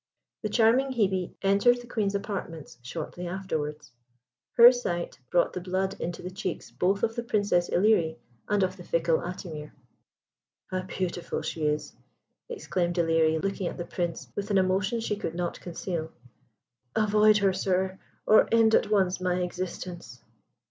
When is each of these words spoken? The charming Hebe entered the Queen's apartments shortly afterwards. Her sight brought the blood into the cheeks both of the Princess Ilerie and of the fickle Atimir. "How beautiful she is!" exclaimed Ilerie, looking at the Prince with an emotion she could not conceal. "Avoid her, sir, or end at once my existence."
The 0.41 0.49
charming 0.49 0.93
Hebe 0.93 1.35
entered 1.43 1.79
the 1.79 1.85
Queen's 1.85 2.15
apartments 2.15 2.79
shortly 2.81 3.27
afterwards. 3.27 3.91
Her 4.53 4.71
sight 4.71 5.19
brought 5.29 5.53
the 5.53 5.61
blood 5.61 6.01
into 6.01 6.23
the 6.23 6.31
cheeks 6.31 6.71
both 6.71 7.03
of 7.03 7.15
the 7.15 7.21
Princess 7.21 7.69
Ilerie 7.69 8.17
and 8.49 8.63
of 8.63 8.77
the 8.77 8.83
fickle 8.83 9.19
Atimir. 9.19 9.73
"How 10.71 10.81
beautiful 10.81 11.43
she 11.43 11.67
is!" 11.67 11.95
exclaimed 12.49 12.95
Ilerie, 12.95 13.43
looking 13.43 13.67
at 13.67 13.77
the 13.77 13.85
Prince 13.85 14.27
with 14.35 14.49
an 14.49 14.57
emotion 14.57 15.01
she 15.01 15.15
could 15.17 15.35
not 15.35 15.59
conceal. 15.61 16.11
"Avoid 16.95 17.37
her, 17.37 17.53
sir, 17.53 17.99
or 18.25 18.49
end 18.51 18.73
at 18.73 18.89
once 18.89 19.21
my 19.21 19.35
existence." 19.43 20.23